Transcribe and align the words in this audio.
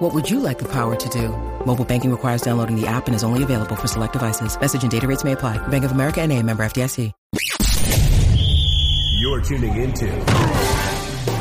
What 0.00 0.14
would 0.14 0.30
you 0.30 0.40
like 0.40 0.58
the 0.58 0.68
power 0.72 0.96
to 0.96 1.08
do? 1.10 1.28
Mobile 1.66 1.84
banking 1.84 2.10
requires 2.10 2.40
downloading 2.40 2.74
the 2.74 2.86
app 2.86 3.06
and 3.06 3.14
is 3.14 3.22
only 3.22 3.42
available 3.42 3.76
for 3.76 3.86
select 3.86 4.14
devices. 4.14 4.58
Message 4.58 4.80
and 4.82 4.90
data 4.90 5.06
rates 5.06 5.24
may 5.24 5.32
apply. 5.32 5.58
Bank 5.68 5.84
of 5.84 5.92
America 5.92 6.22
and 6.22 6.32
a 6.32 6.42
member 6.42 6.62
FDIC. 6.62 7.12
You're 9.18 9.42
tuning 9.42 9.76
into 9.76 10.06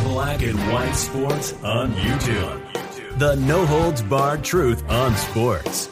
Black 0.03 0.41
and 0.41 0.59
White 0.73 0.91
Sports 0.91 1.53
on 1.63 1.93
YouTube. 1.93 3.17
The 3.17 3.37
no 3.37 3.65
holds 3.65 4.01
barred 4.01 4.43
truth 4.43 4.83
on 4.89 5.15
sports. 5.15 5.87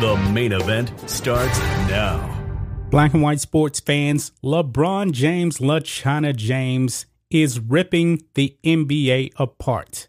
The 0.00 0.14
main 0.34 0.52
event 0.52 0.92
starts 1.08 1.58
now. 1.88 2.28
Black 2.90 3.14
and 3.14 3.22
white 3.22 3.40
sports 3.40 3.80
fans, 3.80 4.32
LeBron 4.44 5.12
James, 5.12 5.60
LeChina 5.60 6.36
James 6.36 7.06
is 7.30 7.58
ripping 7.58 8.22
the 8.34 8.58
NBA 8.62 9.30
apart. 9.36 10.08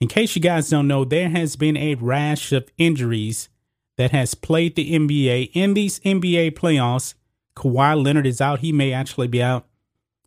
In 0.00 0.06
case 0.06 0.36
you 0.36 0.42
guys 0.42 0.70
don't 0.70 0.86
know, 0.86 1.04
there 1.04 1.28
has 1.28 1.56
been 1.56 1.76
a 1.76 1.96
rash 1.96 2.52
of 2.52 2.70
injuries 2.78 3.48
that 3.96 4.12
has 4.12 4.34
played 4.34 4.76
the 4.76 4.92
NBA 4.94 5.50
in 5.54 5.74
these 5.74 5.98
NBA 6.00 6.52
playoffs. 6.52 7.14
Kawhi 7.56 8.00
Leonard 8.00 8.26
is 8.26 8.40
out. 8.40 8.60
He 8.60 8.72
may 8.72 8.92
actually 8.92 9.26
be 9.26 9.42
out 9.42 9.66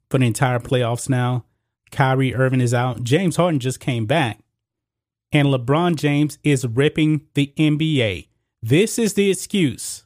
for 0.10 0.18
the 0.18 0.26
entire 0.26 0.60
playoffs 0.60 1.08
now. 1.08 1.46
Kyrie 1.90 2.36
Irving 2.36 2.60
is 2.60 2.74
out. 2.74 3.04
James 3.04 3.38
Harden 3.38 3.62
just 3.62 3.80
came 3.80 4.06
back. 4.06 4.40
And 5.32 5.48
LeBron 5.48 5.96
James 5.96 6.38
is 6.44 6.68
ripping 6.68 7.28
the 7.34 7.54
NBA. 7.58 8.28
This 8.62 9.00
is 9.00 9.14
the 9.14 9.32
excuse 9.32 10.06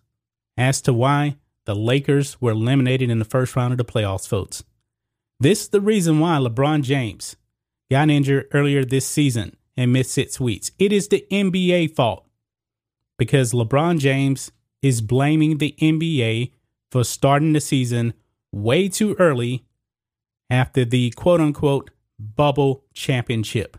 as 0.56 0.80
to 0.82 0.94
why 0.94 1.38
the 1.66 1.76
Lakers 1.76 2.40
were 2.40 2.52
eliminated 2.52 3.10
in 3.10 3.18
the 3.18 3.26
first 3.26 3.56
round 3.56 3.74
of 3.74 3.80
the 3.80 3.86
playoffs, 3.86 4.28
folks. 4.28 4.64
This 5.40 5.64
is 5.64 5.70
the 5.70 5.82
reason 5.82 6.20
why 6.20 6.38
LeBron 6.38 6.84
James 6.84 7.36
got 7.90 8.10
injured 8.10 8.48
earlier 8.54 8.86
this 8.86 9.08
season 9.08 9.56
and 9.78 9.94
missed 9.94 10.12
six 10.12 10.40
weeks. 10.40 10.72
It 10.80 10.92
is 10.92 11.08
the 11.08 11.26
NBA 11.32 11.96
fault 11.96 12.26
because 13.18 13.54
LeBron 13.54 14.00
James 14.00 14.52
is 14.82 15.02
blaming 15.02 15.58
the 15.58 15.76
NBA 15.80 16.52
for 16.92 17.04
starting 17.04 17.54
the 17.54 17.62
season 17.62 18.14
way 18.52 18.88
too 18.88 19.16
early 19.20 19.66
after 20.50 20.86
the 20.86 21.10
quote 21.12 21.42
unquote 21.42 21.90
bubble 22.20 22.84
championship. 22.94 23.78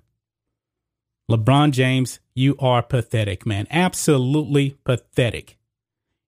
LeBron 1.31 1.73
James, 1.73 2.21
you 2.35 2.57
are 2.59 2.83
pathetic, 2.83 3.47
man. 3.47 3.67
Absolutely 3.71 4.77
pathetic. 4.85 5.59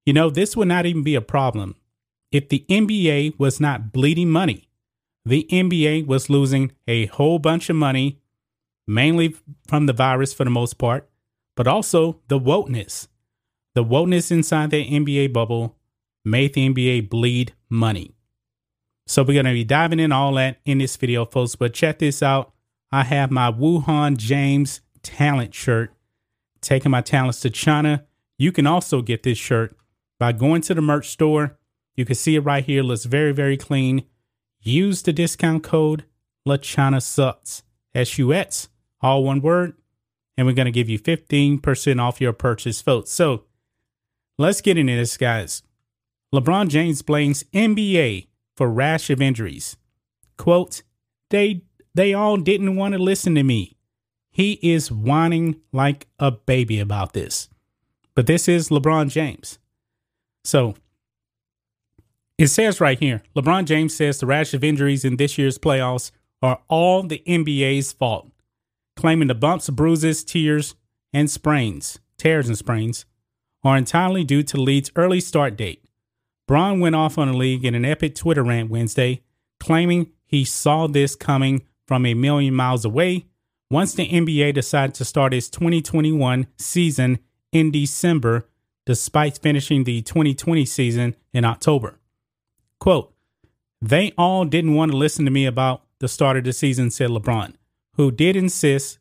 You 0.04 0.12
know, 0.12 0.30
this 0.30 0.56
would 0.56 0.68
not 0.68 0.86
even 0.86 1.02
be 1.02 1.14
a 1.14 1.20
problem 1.20 1.76
if 2.32 2.48
the 2.48 2.64
NBA 2.68 3.38
was 3.38 3.60
not 3.60 3.92
bleeding 3.92 4.30
money. 4.30 4.68
The 5.24 5.46
NBA 5.50 6.06
was 6.06 6.30
losing 6.30 6.72
a 6.86 7.06
whole 7.06 7.38
bunch 7.38 7.68
of 7.68 7.76
money, 7.76 8.20
mainly 8.88 9.36
from 9.68 9.86
the 9.86 9.92
virus 9.92 10.32
for 10.32 10.44
the 10.44 10.50
most 10.50 10.78
part, 10.78 11.08
but 11.54 11.68
also 11.68 12.20
the 12.28 12.40
wokeness. 12.40 13.06
The 13.74 13.84
wokeness 13.84 14.32
inside 14.32 14.70
the 14.70 14.84
NBA 14.84 15.32
bubble 15.32 15.76
made 16.24 16.54
the 16.54 16.68
NBA 16.68 17.10
bleed 17.10 17.52
money. 17.68 18.14
So 19.06 19.22
we're 19.22 19.34
going 19.34 19.44
to 19.44 19.52
be 19.52 19.64
diving 19.64 20.00
in 20.00 20.10
all 20.10 20.34
that 20.34 20.60
in 20.64 20.78
this 20.78 20.96
video, 20.96 21.24
folks. 21.24 21.54
But 21.54 21.74
check 21.74 21.98
this 21.98 22.22
out. 22.22 22.52
I 22.90 23.04
have 23.04 23.30
my 23.30 23.52
Wuhan 23.52 24.16
James 24.16 24.80
talent 25.02 25.54
shirt, 25.54 25.92
taking 26.60 26.90
my 26.90 27.02
talents 27.02 27.40
to 27.40 27.50
China. 27.50 28.06
You 28.38 28.52
can 28.52 28.66
also 28.66 29.02
get 29.02 29.22
this 29.22 29.38
shirt 29.38 29.76
by 30.18 30.32
going 30.32 30.62
to 30.62 30.74
the 30.74 30.80
merch 30.80 31.08
store. 31.08 31.58
You 31.94 32.04
can 32.04 32.14
see 32.14 32.36
it 32.36 32.40
right 32.40 32.64
here. 32.64 32.82
Looks 32.82 33.04
very, 33.04 33.32
very 33.32 33.56
clean. 33.56 34.04
Use 34.60 35.02
the 35.02 35.12
discount 35.12 35.62
code 35.62 36.04
LeChina 36.46 37.02
Sucks. 37.02 37.62
S-U-X, 37.94 38.68
all 39.00 39.24
one 39.24 39.40
word. 39.40 39.74
And 40.36 40.46
we're 40.46 40.52
going 40.52 40.66
to 40.66 40.72
give 40.72 40.88
you 40.88 40.98
15% 40.98 42.00
off 42.00 42.20
your 42.20 42.32
purchase, 42.32 42.80
folks. 42.80 43.10
So 43.10 43.44
let's 44.38 44.60
get 44.60 44.78
into 44.78 44.94
this, 44.94 45.16
guys. 45.16 45.62
LeBron 46.32 46.68
James 46.68 47.02
blames 47.02 47.44
NBA 47.54 48.28
for 48.56 48.68
rash 48.68 49.10
of 49.10 49.20
injuries. 49.20 49.76
Quote, 50.36 50.82
they 51.30 51.62
they 51.94 52.14
all 52.14 52.36
didn't 52.36 52.76
want 52.76 52.92
to 52.92 52.98
listen 52.98 53.34
to 53.34 53.42
me. 53.42 53.76
He 54.30 54.52
is 54.62 54.92
whining 54.92 55.56
like 55.72 56.06
a 56.18 56.30
baby 56.30 56.78
about 56.78 57.12
this. 57.12 57.48
But 58.14 58.26
this 58.26 58.46
is 58.46 58.68
LeBron 58.68 59.10
James. 59.10 59.58
So 60.44 60.74
it 62.36 62.48
says 62.48 62.80
right 62.80 62.98
here 62.98 63.22
LeBron 63.34 63.64
James 63.64 63.94
says 63.94 64.18
the 64.18 64.26
rash 64.26 64.54
of 64.54 64.62
injuries 64.62 65.04
in 65.04 65.16
this 65.16 65.38
year's 65.38 65.58
playoffs 65.58 66.12
are 66.40 66.60
all 66.68 67.02
the 67.02 67.22
NBA's 67.26 67.92
fault, 67.92 68.30
claiming 68.98 69.28
the 69.28 69.34
bumps, 69.34 69.70
bruises, 69.70 70.24
tears, 70.24 70.74
and 71.12 71.30
sprains, 71.30 72.00
tears 72.16 72.48
and 72.48 72.58
sprains, 72.58 73.04
are 73.62 73.76
entirely 73.76 74.24
due 74.24 74.42
to 74.42 74.60
league's 74.60 74.90
early 74.96 75.20
start 75.20 75.56
date. 75.56 75.84
Bron 76.48 76.80
went 76.80 76.96
off 76.96 77.16
on 77.16 77.28
the 77.28 77.36
league 77.36 77.64
in 77.64 77.76
an 77.76 77.84
epic 77.84 78.16
Twitter 78.16 78.42
rant 78.42 78.70
Wednesday, 78.70 79.22
claiming 79.60 80.10
he 80.26 80.44
saw 80.44 80.88
this 80.88 81.14
coming 81.14 81.62
from 81.86 82.04
a 82.04 82.14
million 82.14 82.54
miles 82.54 82.84
away 82.84 83.26
once 83.70 83.94
the 83.94 84.08
NBA 84.08 84.54
decided 84.54 84.96
to 84.96 85.04
start 85.04 85.32
its 85.32 85.48
2021 85.48 86.48
season 86.56 87.20
in 87.52 87.70
December, 87.70 88.48
despite 88.84 89.38
finishing 89.38 89.84
the 89.84 90.02
2020 90.02 90.64
season 90.64 91.14
in 91.32 91.44
October. 91.44 92.00
Quote, 92.80 93.14
they 93.80 94.12
all 94.18 94.44
didn't 94.44 94.74
want 94.74 94.90
to 94.90 94.98
listen 94.98 95.24
to 95.24 95.30
me 95.30 95.46
about 95.46 95.84
the 96.00 96.08
start 96.08 96.36
of 96.36 96.42
the 96.42 96.52
season, 96.52 96.90
said 96.90 97.10
LeBron, 97.10 97.54
who 97.98 98.10
did 98.12 98.36
insist 98.36 98.98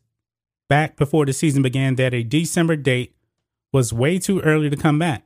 back 0.68 0.96
before 0.96 1.24
the 1.24 1.32
season 1.32 1.62
began 1.62 1.94
that 1.94 2.12
a 2.12 2.22
December 2.22 2.76
date 2.76 3.14
was 3.72 3.92
way 3.92 4.18
too 4.18 4.40
early 4.40 4.68
to 4.68 4.76
come 4.76 4.98
back. 4.98 5.24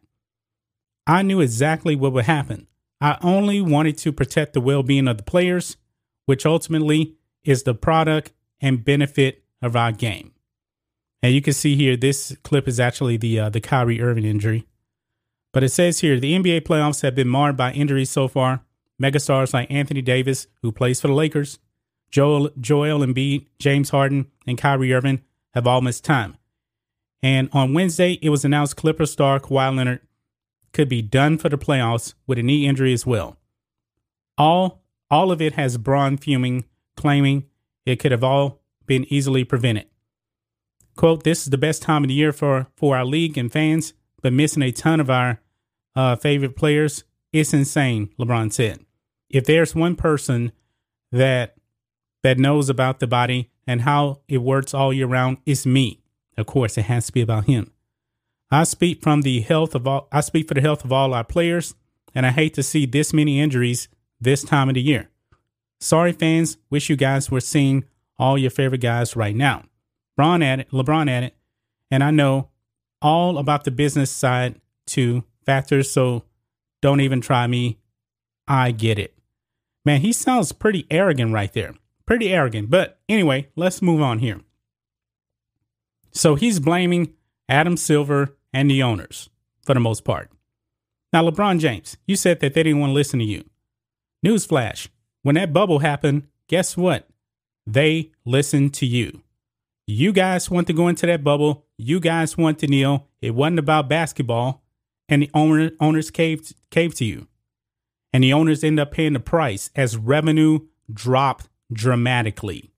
I 1.06 1.22
knew 1.22 1.40
exactly 1.40 1.96
what 1.96 2.12
would 2.12 2.26
happen. 2.26 2.68
I 3.00 3.18
only 3.22 3.60
wanted 3.60 3.98
to 3.98 4.12
protect 4.12 4.52
the 4.52 4.60
well 4.60 4.84
being 4.84 5.08
of 5.08 5.16
the 5.16 5.24
players, 5.24 5.76
which 6.26 6.46
ultimately 6.46 7.16
is 7.42 7.64
the 7.64 7.74
product 7.74 8.32
and 8.60 8.84
benefit 8.84 9.42
of 9.60 9.74
our 9.74 9.90
game. 9.90 10.32
And 11.22 11.34
you 11.34 11.40
can 11.40 11.52
see 11.52 11.74
here, 11.74 11.96
this 11.96 12.36
clip 12.44 12.68
is 12.68 12.78
actually 12.78 13.16
the 13.16 13.40
uh, 13.40 13.48
the 13.48 13.60
Kyrie 13.60 14.00
Irving 14.00 14.24
injury. 14.24 14.66
But 15.52 15.64
it 15.64 15.70
says 15.70 16.00
here 16.00 16.20
the 16.20 16.38
NBA 16.38 16.60
playoffs 16.60 17.02
have 17.02 17.14
been 17.14 17.28
marred 17.28 17.56
by 17.56 17.72
injuries 17.72 18.10
so 18.10 18.28
far. 18.28 18.64
Megastars 19.02 19.54
like 19.54 19.70
Anthony 19.70 20.02
Davis, 20.02 20.46
who 20.60 20.70
plays 20.70 21.00
for 21.00 21.08
the 21.08 21.14
Lakers, 21.14 21.58
Joel 22.12 22.50
Joel 22.60 23.00
Embiid, 23.00 23.46
James 23.58 23.90
Harden, 23.90 24.30
and 24.46 24.58
Kyrie 24.58 24.92
Irving 24.92 25.22
have 25.54 25.66
all 25.66 25.80
missed 25.80 26.04
time. 26.04 26.36
And 27.22 27.48
on 27.52 27.74
Wednesday, 27.74 28.18
it 28.22 28.28
was 28.28 28.44
announced 28.44 28.76
Clipper 28.76 29.06
star 29.06 29.40
Kawhi 29.40 29.74
Leonard 29.74 30.00
could 30.72 30.88
be 30.88 31.02
done 31.02 31.38
for 31.38 31.48
the 31.48 31.58
playoffs 31.58 32.14
with 32.26 32.38
a 32.38 32.42
knee 32.42 32.66
injury 32.66 32.92
as 32.92 33.06
well. 33.06 33.36
All 34.38 34.82
all 35.10 35.30
of 35.30 35.42
it 35.42 35.54
has 35.54 35.76
Bron 35.76 36.16
fuming, 36.16 36.64
claiming 36.96 37.44
it 37.84 37.96
could 37.96 38.12
have 38.12 38.24
all 38.24 38.62
been 38.86 39.06
easily 39.12 39.44
prevented. 39.44 39.86
Quote, 40.96 41.24
this 41.24 41.42
is 41.42 41.50
the 41.50 41.58
best 41.58 41.82
time 41.82 42.04
of 42.04 42.08
the 42.08 42.14
year 42.14 42.32
for, 42.32 42.66
for 42.76 42.96
our 42.96 43.04
league 43.04 43.38
and 43.38 43.52
fans, 43.52 43.94
but 44.22 44.32
missing 44.32 44.62
a 44.62 44.72
ton 44.72 45.00
of 45.00 45.10
our 45.10 45.40
uh, 45.94 46.16
favorite 46.16 46.56
players, 46.56 47.04
it's 47.32 47.52
insane, 47.52 48.10
LeBron 48.18 48.52
said. 48.52 48.80
If 49.28 49.44
there's 49.44 49.74
one 49.74 49.96
person 49.96 50.52
that 51.10 51.56
that 52.22 52.38
knows 52.38 52.68
about 52.68 53.00
the 53.00 53.06
body 53.06 53.50
and 53.66 53.82
how 53.82 54.20
it 54.28 54.38
works 54.38 54.74
all 54.74 54.92
year 54.92 55.06
round, 55.06 55.38
is 55.46 55.66
me. 55.66 56.00
Of 56.36 56.46
course, 56.46 56.78
it 56.78 56.82
has 56.82 57.06
to 57.06 57.12
be 57.12 57.20
about 57.20 57.44
him. 57.44 57.72
I 58.50 58.64
speak 58.64 59.02
from 59.02 59.22
the 59.22 59.40
health 59.40 59.74
of 59.74 59.86
all 59.86 60.08
I 60.12 60.20
speak 60.20 60.48
for 60.48 60.54
the 60.54 60.60
health 60.60 60.84
of 60.84 60.92
all 60.92 61.14
our 61.14 61.24
players, 61.24 61.74
and 62.14 62.26
I 62.26 62.30
hate 62.30 62.54
to 62.54 62.62
see 62.62 62.86
this 62.86 63.12
many 63.12 63.40
injuries 63.40 63.88
this 64.20 64.42
time 64.44 64.68
of 64.68 64.74
the 64.74 64.82
year. 64.82 65.08
Sorry 65.80 66.12
fans, 66.12 66.58
wish 66.70 66.90
you 66.90 66.96
guys 66.96 67.30
were 67.30 67.40
seeing 67.40 67.84
all 68.18 68.38
your 68.38 68.50
favorite 68.50 68.80
guys 68.80 69.16
right 69.16 69.34
now. 69.34 69.64
Bron 70.16 70.42
at 70.42 70.60
it, 70.60 70.70
LeBron 70.70 71.08
at 71.08 71.22
it, 71.24 71.34
and 71.90 72.04
I 72.04 72.10
know 72.10 72.50
all 73.00 73.38
about 73.38 73.64
the 73.64 73.70
business 73.70 74.10
side 74.10 74.60
too, 74.86 75.24
factors, 75.44 75.90
so 75.90 76.24
don't 76.80 77.00
even 77.00 77.20
try 77.20 77.46
me. 77.46 77.78
I 78.46 78.70
get 78.72 78.98
it. 78.98 79.14
Man, 79.84 80.02
he 80.02 80.12
sounds 80.12 80.52
pretty 80.52 80.86
arrogant 80.90 81.32
right 81.32 81.52
there. 81.52 81.74
Pretty 82.12 82.28
arrogant. 82.30 82.68
But 82.68 83.00
anyway, 83.08 83.48
let's 83.56 83.80
move 83.80 84.02
on 84.02 84.18
here. 84.18 84.42
So 86.10 86.34
he's 86.34 86.60
blaming 86.60 87.14
Adam 87.48 87.78
Silver 87.78 88.36
and 88.52 88.70
the 88.70 88.82
owners 88.82 89.30
for 89.64 89.72
the 89.72 89.80
most 89.80 90.04
part. 90.04 90.30
Now, 91.14 91.26
LeBron 91.26 91.58
James, 91.58 91.96
you 92.06 92.16
said 92.16 92.40
that 92.40 92.52
they 92.52 92.64
didn't 92.64 92.80
want 92.80 92.90
to 92.90 92.94
listen 92.94 93.18
to 93.20 93.24
you. 93.24 93.48
Newsflash 94.22 94.88
when 95.22 95.36
that 95.36 95.54
bubble 95.54 95.78
happened, 95.78 96.26
guess 96.48 96.76
what? 96.76 97.08
They 97.66 98.10
listened 98.26 98.74
to 98.74 98.84
you. 98.84 99.22
You 99.86 100.12
guys 100.12 100.50
want 100.50 100.66
to 100.66 100.74
go 100.74 100.88
into 100.88 101.06
that 101.06 101.24
bubble. 101.24 101.64
You 101.78 101.98
guys 101.98 102.36
want 102.36 102.58
to 102.58 102.66
kneel. 102.66 103.08
It 103.22 103.34
wasn't 103.34 103.60
about 103.60 103.88
basketball. 103.88 104.62
And 105.08 105.22
the 105.22 105.30
owner, 105.32 105.70
owners 105.80 106.10
caved, 106.10 106.54
caved 106.70 106.98
to 106.98 107.06
you. 107.06 107.28
And 108.12 108.22
the 108.22 108.34
owners 108.34 108.62
end 108.62 108.78
up 108.78 108.90
paying 108.90 109.14
the 109.14 109.18
price 109.18 109.70
as 109.74 109.96
revenue 109.96 110.66
dropped 110.92 111.48
dramatically. 111.72 112.72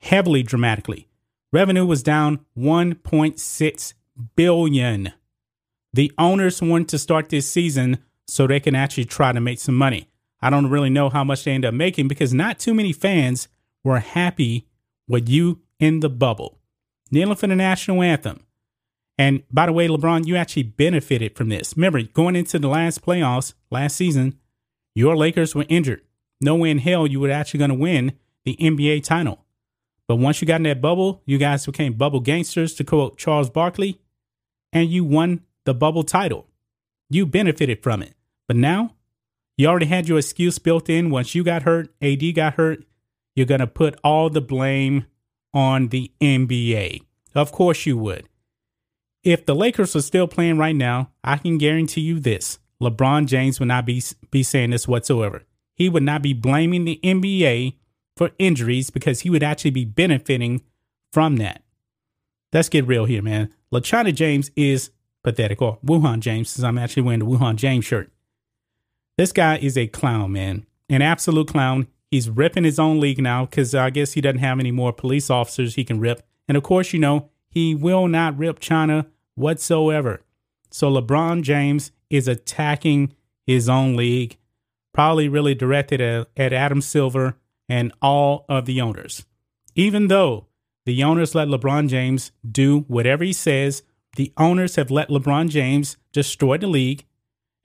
Heavily 0.00 0.42
dramatically. 0.42 1.08
Revenue 1.52 1.86
was 1.86 2.02
down 2.02 2.40
1.6 2.58 3.94
billion. 4.34 5.12
The 5.92 6.12
owners 6.18 6.60
wanted 6.60 6.88
to 6.88 6.98
start 6.98 7.28
this 7.28 7.48
season 7.48 7.98
so 8.26 8.46
they 8.46 8.60
can 8.60 8.74
actually 8.74 9.04
try 9.04 9.32
to 9.32 9.40
make 9.40 9.60
some 9.60 9.76
money. 9.76 10.10
I 10.40 10.50
don't 10.50 10.68
really 10.68 10.90
know 10.90 11.08
how 11.08 11.24
much 11.24 11.44
they 11.44 11.52
end 11.52 11.64
up 11.64 11.74
making 11.74 12.08
because 12.08 12.34
not 12.34 12.58
too 12.58 12.74
many 12.74 12.92
fans 12.92 13.48
were 13.82 14.00
happy 14.00 14.66
with 15.08 15.28
you 15.28 15.60
in 15.78 16.00
the 16.00 16.10
bubble. 16.10 16.58
Kneeling 17.10 17.36
for 17.36 17.46
the 17.46 17.56
national 17.56 18.02
anthem. 18.02 18.40
And 19.18 19.44
by 19.50 19.66
the 19.66 19.72
way, 19.72 19.88
LeBron, 19.88 20.26
you 20.26 20.36
actually 20.36 20.64
benefited 20.64 21.36
from 21.36 21.48
this. 21.48 21.74
Remember, 21.76 22.02
going 22.02 22.36
into 22.36 22.58
the 22.58 22.68
last 22.68 23.02
playoffs 23.04 23.54
last 23.70 23.96
season, 23.96 24.38
your 24.94 25.16
Lakers 25.16 25.54
were 25.54 25.64
injured. 25.68 26.02
No 26.40 26.56
way 26.56 26.70
in 26.70 26.78
hell 26.78 27.06
you 27.06 27.20
were 27.20 27.30
actually 27.30 27.58
going 27.58 27.70
to 27.70 27.74
win 27.74 28.12
the 28.44 28.56
NBA 28.56 29.04
title. 29.04 29.44
But 30.06 30.16
once 30.16 30.40
you 30.40 30.46
got 30.46 30.56
in 30.56 30.62
that 30.64 30.80
bubble, 30.80 31.22
you 31.26 31.38
guys 31.38 31.66
became 31.66 31.94
bubble 31.94 32.20
gangsters, 32.20 32.74
to 32.74 32.84
quote 32.84 33.18
Charles 33.18 33.50
Barkley, 33.50 34.00
and 34.72 34.88
you 34.88 35.04
won 35.04 35.40
the 35.64 35.74
bubble 35.74 36.04
title. 36.04 36.46
You 37.10 37.26
benefited 37.26 37.82
from 37.82 38.02
it. 38.02 38.14
But 38.46 38.56
now, 38.56 38.94
you 39.56 39.66
already 39.66 39.86
had 39.86 40.08
your 40.08 40.18
excuse 40.18 40.58
built 40.58 40.88
in. 40.88 41.10
Once 41.10 41.34
you 41.34 41.42
got 41.42 41.62
hurt, 41.62 41.92
AD 42.00 42.34
got 42.34 42.54
hurt, 42.54 42.84
you're 43.34 43.46
going 43.46 43.60
to 43.60 43.66
put 43.66 43.98
all 44.04 44.30
the 44.30 44.40
blame 44.40 45.06
on 45.52 45.88
the 45.88 46.12
NBA. 46.20 47.02
Of 47.34 47.52
course 47.52 47.86
you 47.86 47.98
would. 47.98 48.28
If 49.24 49.44
the 49.44 49.54
Lakers 49.54 49.94
were 49.94 50.02
still 50.02 50.28
playing 50.28 50.58
right 50.58 50.76
now, 50.76 51.10
I 51.24 51.38
can 51.38 51.58
guarantee 51.58 52.02
you 52.02 52.20
this 52.20 52.60
LeBron 52.80 53.26
James 53.26 53.58
would 53.58 53.68
not 53.68 53.86
be, 53.86 54.02
be 54.30 54.42
saying 54.42 54.70
this 54.70 54.86
whatsoever. 54.86 55.42
He 55.76 55.88
would 55.88 56.02
not 56.02 56.22
be 56.22 56.32
blaming 56.32 56.84
the 56.84 56.98
NBA 57.04 57.76
for 58.16 58.30
injuries 58.38 58.90
because 58.90 59.20
he 59.20 59.30
would 59.30 59.42
actually 59.42 59.70
be 59.70 59.84
benefiting 59.84 60.62
from 61.12 61.36
that. 61.36 61.62
Let's 62.52 62.68
get 62.68 62.86
real 62.86 63.04
here, 63.04 63.22
man. 63.22 63.52
LeChina 63.72 64.14
James 64.14 64.50
is 64.56 64.90
pathetic, 65.22 65.60
or 65.60 65.78
Wuhan 65.84 66.20
James, 66.20 66.50
since 66.50 66.64
I'm 66.64 66.78
actually 66.78 67.02
wearing 67.02 67.20
the 67.20 67.26
Wuhan 67.26 67.56
James 67.56 67.84
shirt. 67.84 68.10
This 69.18 69.32
guy 69.32 69.58
is 69.58 69.76
a 69.76 69.86
clown, 69.86 70.32
man. 70.32 70.66
An 70.88 71.02
absolute 71.02 71.48
clown. 71.48 71.88
He's 72.10 72.30
ripping 72.30 72.64
his 72.64 72.78
own 72.78 73.00
league 73.00 73.20
now 73.20 73.44
because 73.44 73.74
I 73.74 73.90
guess 73.90 74.12
he 74.12 74.20
doesn't 74.20 74.38
have 74.38 74.60
any 74.60 74.70
more 74.70 74.92
police 74.92 75.28
officers 75.28 75.74
he 75.74 75.84
can 75.84 76.00
rip. 76.00 76.22
And 76.48 76.56
of 76.56 76.62
course, 76.62 76.92
you 76.92 77.00
know, 77.00 77.30
he 77.50 77.74
will 77.74 78.08
not 78.08 78.38
rip 78.38 78.60
China 78.60 79.06
whatsoever. 79.34 80.22
So 80.70 80.90
LeBron 80.90 81.42
James 81.42 81.90
is 82.08 82.28
attacking 82.28 83.14
his 83.46 83.68
own 83.68 83.96
league, 83.96 84.36
probably 84.96 85.28
really 85.28 85.54
directed 85.54 86.00
at, 86.00 86.26
at 86.38 86.54
Adam 86.54 86.80
Silver 86.80 87.36
and 87.68 87.92
all 88.00 88.46
of 88.48 88.64
the 88.64 88.80
owners. 88.80 89.26
Even 89.74 90.08
though 90.08 90.46
the 90.86 91.04
owners 91.04 91.34
let 91.34 91.48
LeBron 91.48 91.88
James 91.88 92.32
do 92.50 92.80
whatever 92.88 93.22
he 93.22 93.34
says, 93.34 93.82
the 94.16 94.32
owners 94.38 94.76
have 94.76 94.90
let 94.90 95.10
LeBron 95.10 95.50
James 95.50 95.98
destroy 96.12 96.56
the 96.56 96.66
league 96.66 97.04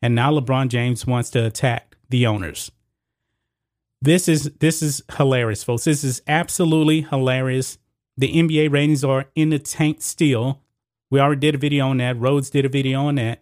and 0.01 0.13
now 0.13 0.29
LeBron 0.29 0.67
James 0.67 1.07
wants 1.07 1.29
to 1.29 1.45
attack 1.45 1.95
the 2.09 2.27
owners. 2.27 2.69
This 4.01 4.27
is 4.27 4.51
this 4.59 4.81
is 4.81 5.01
hilarious, 5.15 5.63
folks. 5.63 5.85
This 5.85 6.03
is 6.03 6.21
absolutely 6.27 7.01
hilarious. 7.01 7.77
The 8.17 8.33
NBA 8.33 8.73
ratings 8.73 9.05
are 9.05 9.27
in 9.35 9.51
the 9.51 9.59
tank 9.59 10.01
still. 10.01 10.63
We 11.09 11.21
already 11.21 11.39
did 11.39 11.55
a 11.55 11.59
video 11.59 11.87
on 11.87 11.97
that. 11.97 12.19
Rhodes 12.19 12.49
did 12.49 12.65
a 12.65 12.69
video 12.69 13.05
on 13.05 13.15
that. 13.15 13.41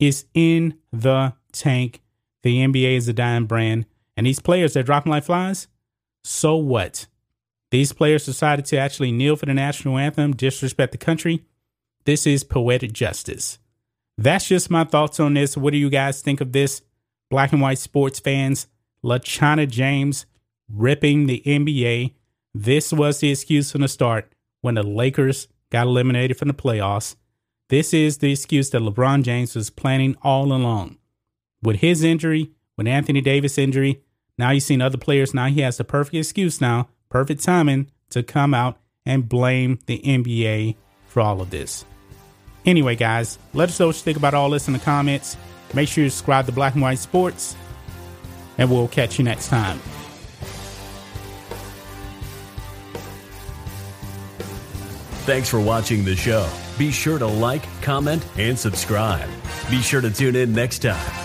It's 0.00 0.24
in 0.34 0.78
the 0.92 1.34
tank. 1.52 2.01
The 2.42 2.58
NBA 2.58 2.96
is 2.96 3.08
a 3.08 3.12
dying 3.12 3.46
brand. 3.46 3.86
And 4.16 4.26
these 4.26 4.40
players, 4.40 4.74
they're 4.74 4.82
dropping 4.82 5.10
like 5.10 5.24
flies. 5.24 5.68
So 6.24 6.56
what? 6.56 7.06
These 7.70 7.92
players 7.92 8.26
decided 8.26 8.66
to 8.66 8.76
actually 8.76 9.12
kneel 9.12 9.36
for 9.36 9.46
the 9.46 9.54
national 9.54 9.98
anthem, 9.98 10.36
disrespect 10.36 10.92
the 10.92 10.98
country. 10.98 11.44
This 12.04 12.26
is 12.26 12.44
poetic 12.44 12.92
justice. 12.92 13.58
That's 14.18 14.46
just 14.46 14.70
my 14.70 14.84
thoughts 14.84 15.18
on 15.20 15.34
this. 15.34 15.56
What 15.56 15.72
do 15.72 15.78
you 15.78 15.88
guys 15.88 16.20
think 16.20 16.40
of 16.40 16.52
this? 16.52 16.82
Black 17.30 17.52
and 17.52 17.62
white 17.62 17.78
sports 17.78 18.20
fans, 18.20 18.66
LeChina 19.02 19.68
James 19.68 20.26
ripping 20.68 21.26
the 21.26 21.42
NBA. 21.46 22.14
This 22.54 22.92
was 22.92 23.20
the 23.20 23.30
excuse 23.30 23.72
from 23.72 23.80
the 23.80 23.88
start 23.88 24.34
when 24.60 24.74
the 24.74 24.82
Lakers 24.82 25.48
got 25.70 25.86
eliminated 25.86 26.36
from 26.36 26.48
the 26.48 26.54
playoffs. 26.54 27.16
This 27.70 27.94
is 27.94 28.18
the 28.18 28.32
excuse 28.32 28.68
that 28.70 28.82
LeBron 28.82 29.22
James 29.22 29.56
was 29.56 29.70
planning 29.70 30.14
all 30.22 30.52
along. 30.52 30.98
With 31.62 31.76
his 31.76 32.02
injury, 32.02 32.50
with 32.76 32.88
Anthony 32.88 33.20
Davis' 33.20 33.56
injury, 33.56 34.02
now 34.36 34.50
you've 34.50 34.64
seen 34.64 34.82
other 34.82 34.98
players. 34.98 35.32
Now 35.32 35.46
he 35.46 35.60
has 35.60 35.76
the 35.76 35.84
perfect 35.84 36.16
excuse 36.16 36.60
now, 36.60 36.88
perfect 37.08 37.42
timing 37.42 37.90
to 38.10 38.22
come 38.22 38.52
out 38.52 38.78
and 39.06 39.28
blame 39.28 39.78
the 39.86 40.00
NBA 40.00 40.76
for 41.06 41.20
all 41.20 41.40
of 41.40 41.50
this. 41.50 41.84
Anyway, 42.64 42.96
guys, 42.96 43.38
let 43.54 43.68
us 43.68 43.78
know 43.78 43.88
what 43.88 43.96
you 43.96 44.02
think 44.02 44.16
about 44.16 44.34
all 44.34 44.50
this 44.50 44.66
in 44.66 44.72
the 44.72 44.78
comments. 44.78 45.36
Make 45.74 45.88
sure 45.88 46.04
you 46.04 46.10
subscribe 46.10 46.46
to 46.46 46.52
Black 46.52 46.74
and 46.74 46.82
White 46.82 46.98
Sports, 46.98 47.56
and 48.58 48.70
we'll 48.70 48.88
catch 48.88 49.18
you 49.18 49.24
next 49.24 49.48
time. 49.48 49.78
Thanks 55.24 55.48
for 55.48 55.60
watching 55.60 56.04
the 56.04 56.16
show. 56.16 56.48
Be 56.78 56.90
sure 56.90 57.18
to 57.18 57.26
like, 57.26 57.62
comment, 57.80 58.24
and 58.36 58.58
subscribe. 58.58 59.28
Be 59.70 59.80
sure 59.80 60.00
to 60.00 60.10
tune 60.10 60.34
in 60.34 60.52
next 60.52 60.80
time 60.80 61.21